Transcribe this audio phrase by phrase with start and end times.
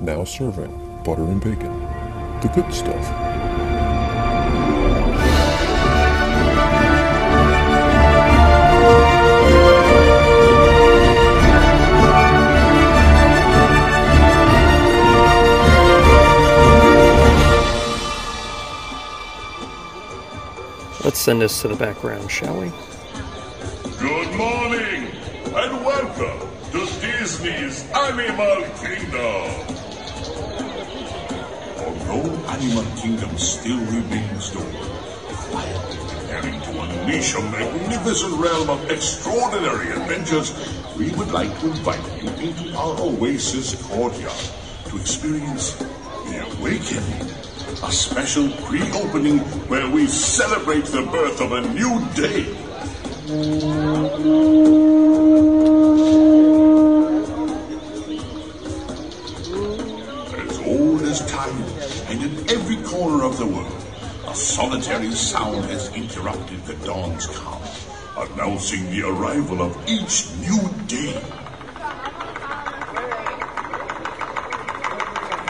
[0.00, 1.80] now serving butter and bacon.
[2.40, 3.28] The good stuff.
[21.04, 22.70] Let's send this to the background, shall we?
[23.98, 25.10] Good morning
[25.46, 29.47] and welcome to Disney's Animal Kingdom.
[32.60, 34.98] Animal Kingdom still remains dormant
[36.28, 40.52] preparing to unleash a magnificent realm of extraordinary adventures,
[40.96, 44.44] we would like to invite you into our Oasis courtyard
[44.88, 47.30] to experience the awakening.
[47.82, 49.38] A special pre-opening
[49.68, 52.44] where we celebrate the birth of a new day.
[64.58, 67.62] Solitary sound has interrupted the dawn's calm,
[68.16, 71.14] announcing the arrival of each new day.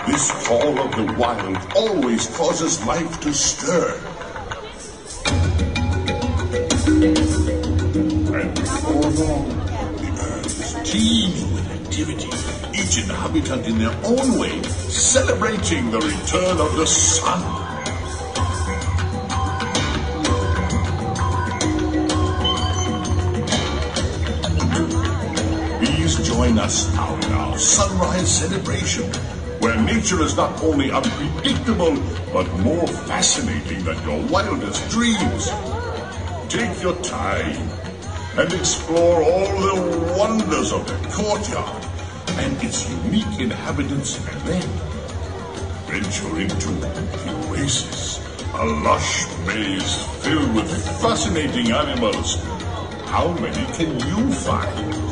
[0.07, 3.99] This call of the wild always causes life to stir.
[8.37, 9.49] And before long,
[10.03, 12.29] the earth is teeming with activity,
[12.79, 17.68] each inhabitant in their own way celebrating the return of the sun.
[29.99, 31.97] Nature is not only unpredictable,
[32.33, 35.51] but more fascinating than your wildest dreams.
[36.49, 37.69] Take your time
[38.39, 41.85] and explore all the wonders of the courtyard
[42.39, 44.69] and its unique inhabitants, and then
[45.91, 48.21] venture into the oasis,
[48.55, 50.71] a lush maze filled with
[51.03, 52.37] fascinating animals.
[53.07, 55.08] How many can you find?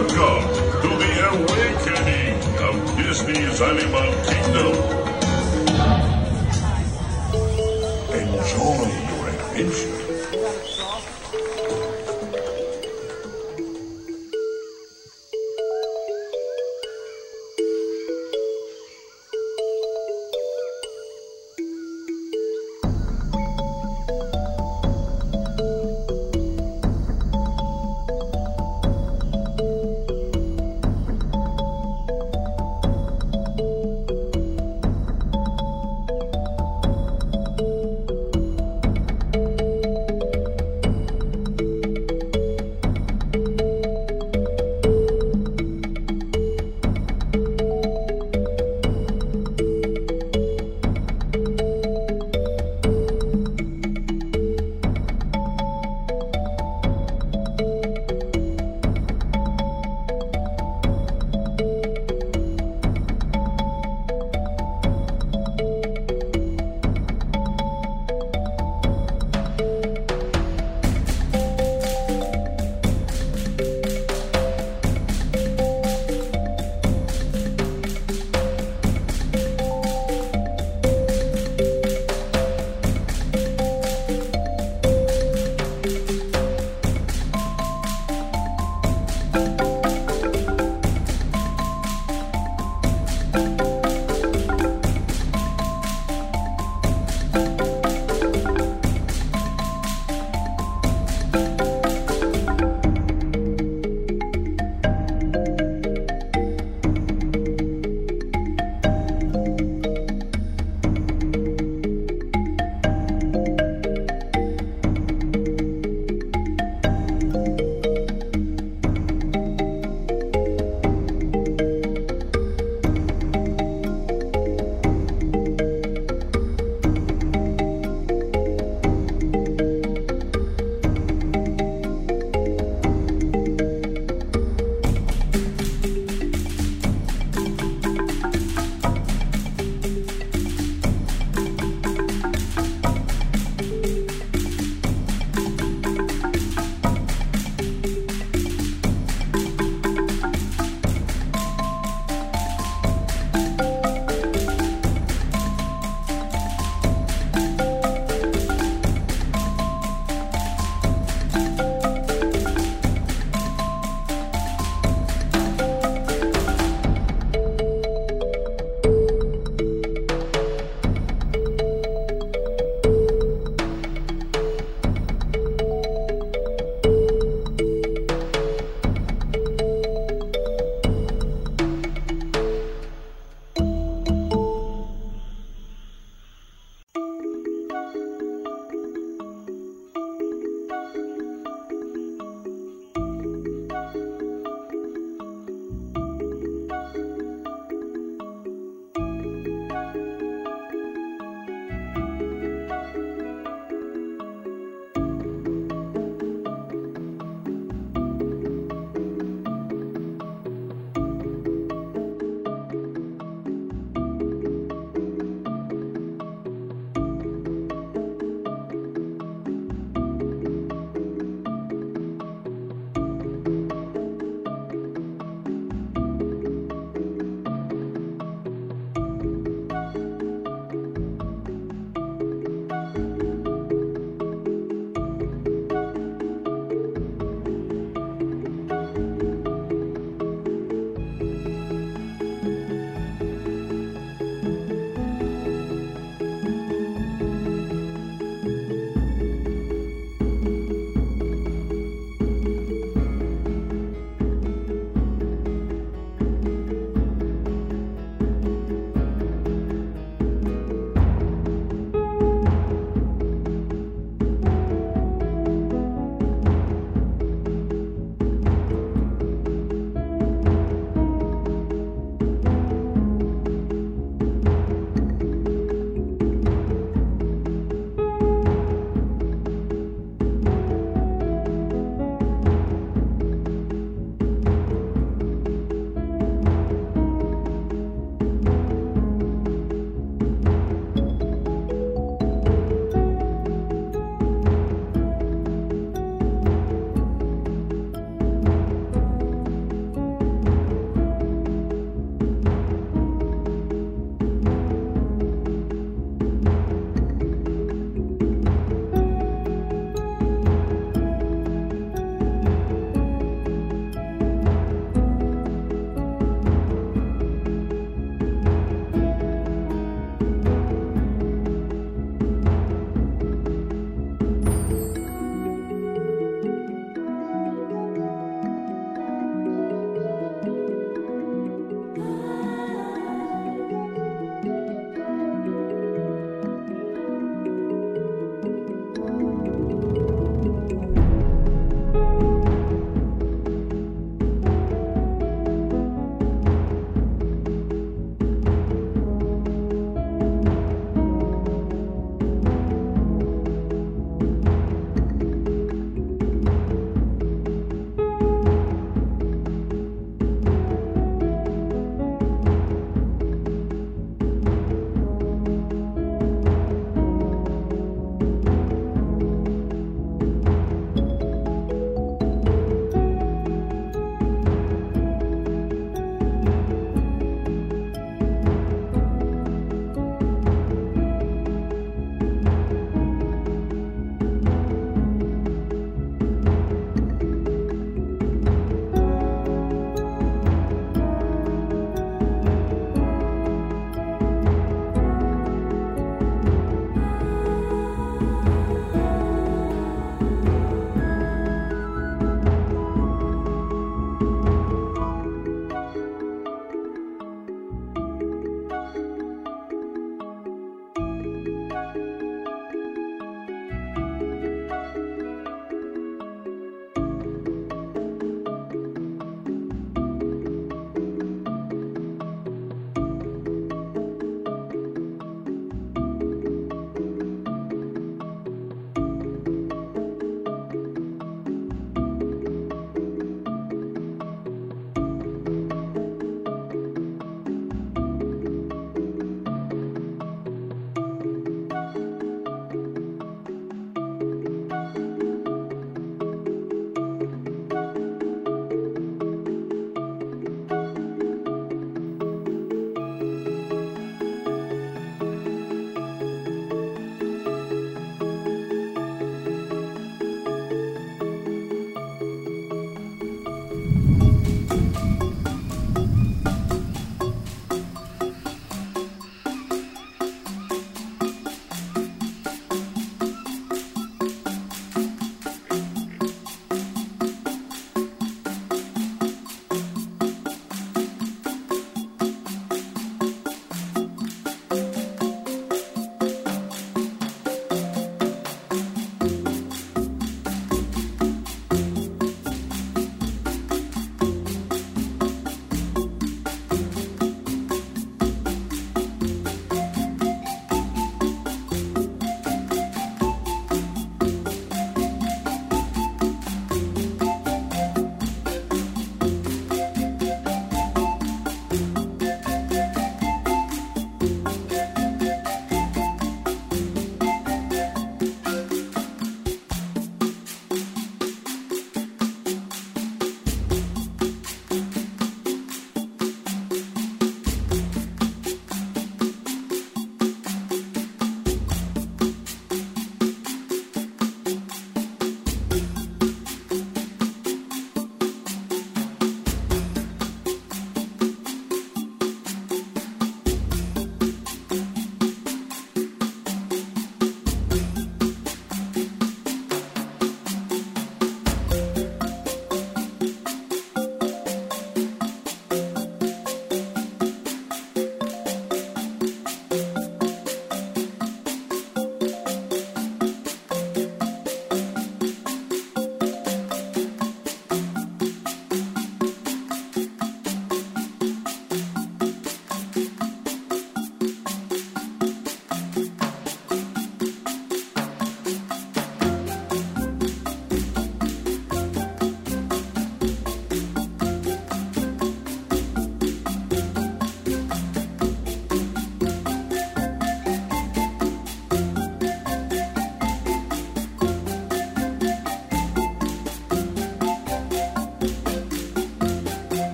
[0.00, 0.48] Welcome
[0.80, 4.72] to the awakening of Disney's Animal Kingdom.
[8.08, 10.00] Enjoy your adventure.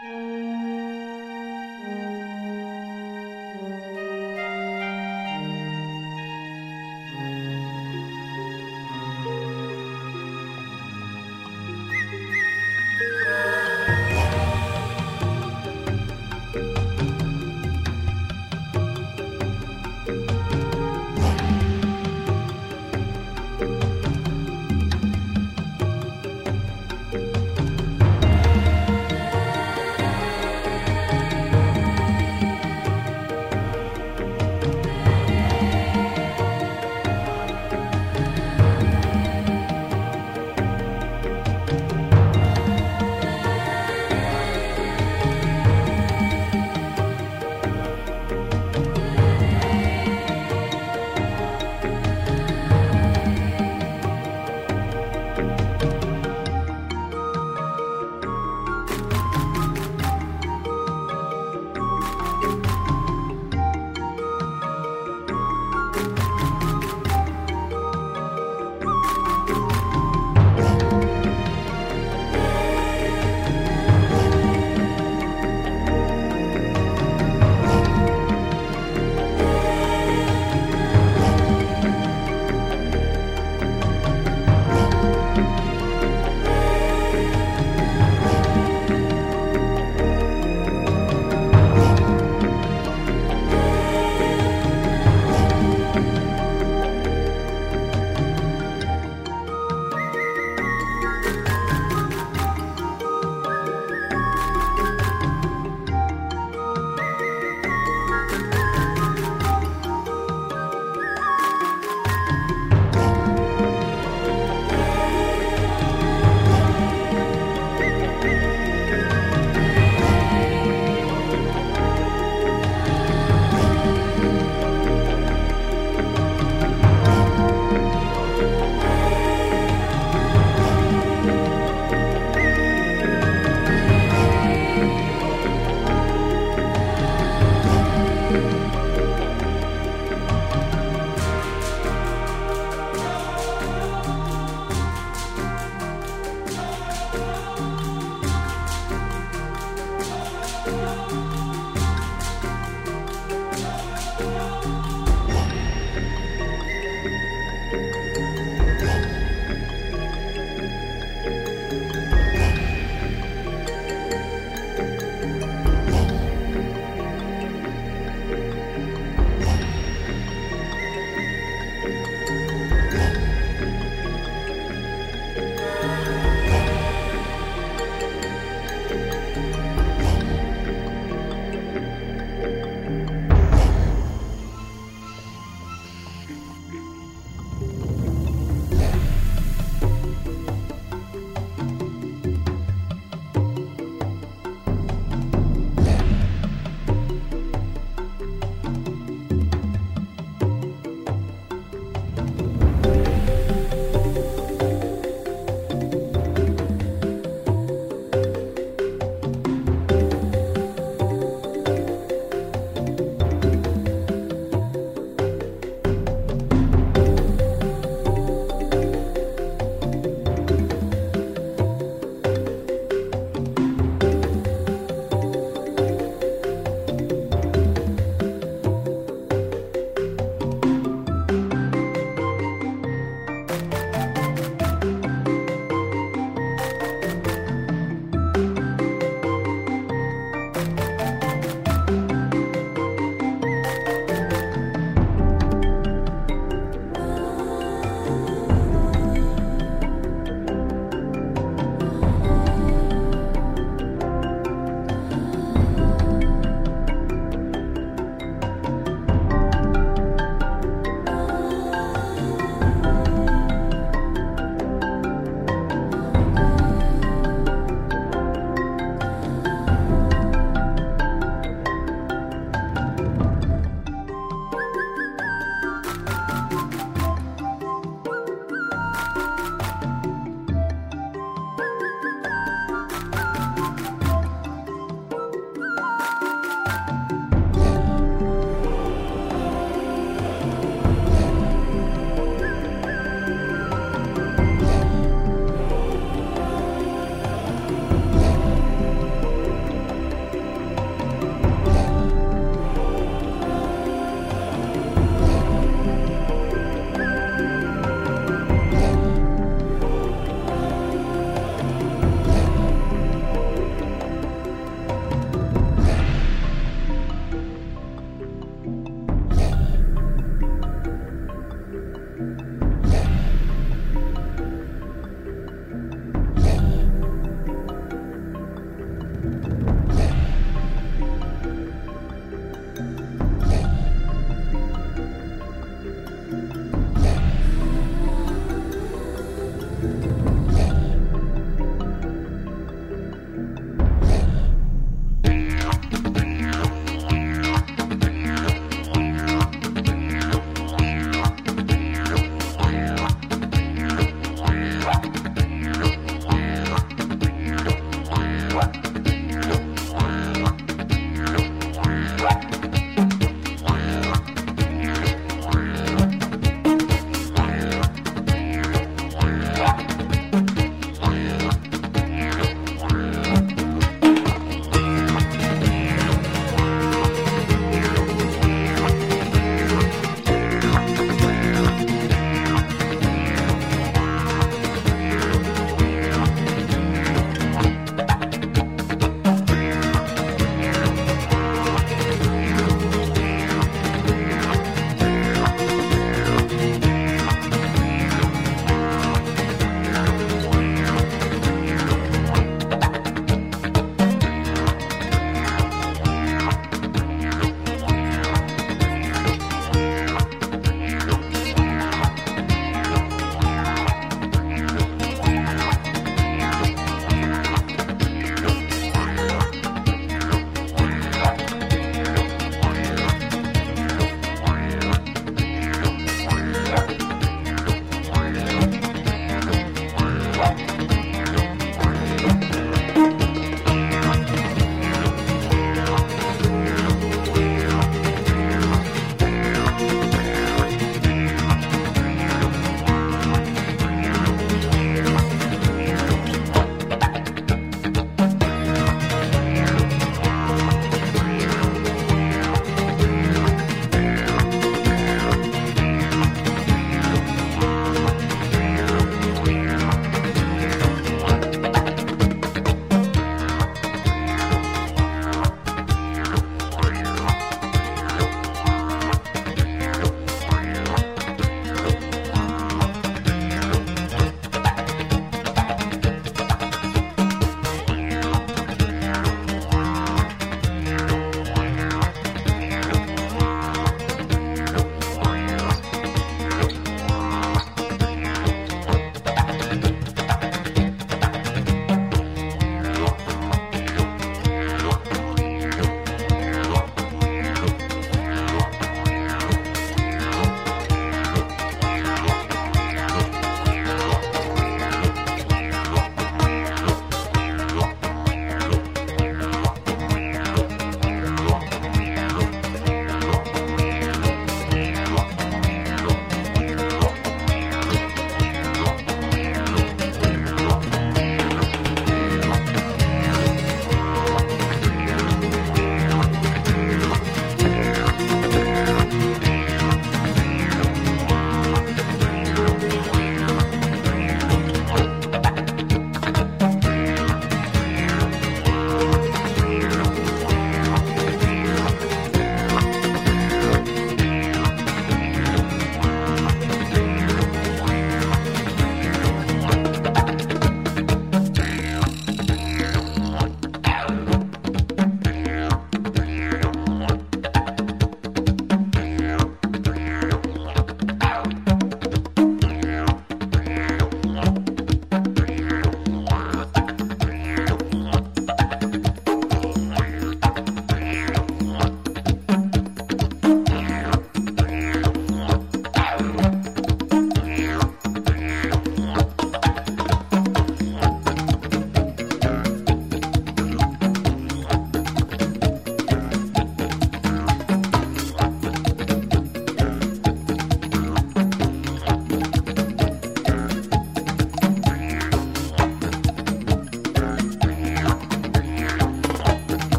[0.00, 0.73] Música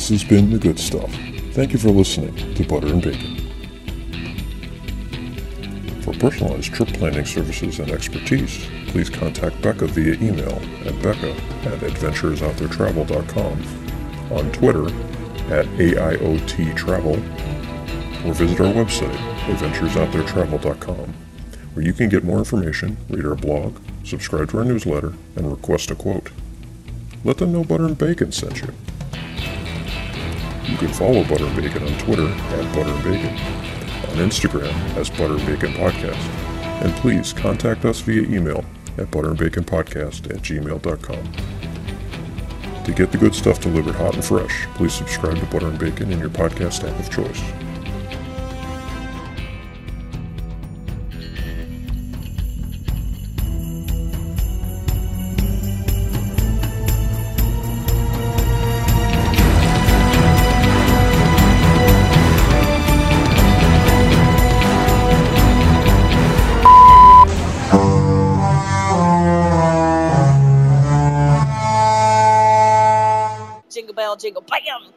[0.00, 1.12] This has been The Good Stuff.
[1.52, 3.36] Thank you for listening to Butter and Bacon.
[6.00, 11.80] For personalized trip planning services and expertise, please contact Becca via email at becca at
[11.80, 14.86] adventuresouttheretravel.com, on Twitter
[15.54, 17.16] at AIOTtravel,
[18.24, 19.14] or visit our website,
[19.48, 21.14] adventuresouttheretravel.com,
[21.74, 25.90] where you can get more information, read our blog, subscribe to our newsletter, and request
[25.90, 26.30] a quote.
[27.22, 28.72] Let them know Butter and Bacon sent you.
[30.70, 33.36] You can follow Butter and Bacon on Twitter at Butter and Bacon,
[34.10, 36.16] on Instagram as Butter and Bacon Podcast,
[36.84, 38.64] and please contact us via email
[38.96, 41.32] at butterandbaconpodcast at gmail.com.
[42.84, 46.12] To get the good stuff delivered hot and fresh, please subscribe to Butter and Bacon
[46.12, 47.69] in your podcast app of choice.
[74.20, 74.89] 这个白羊。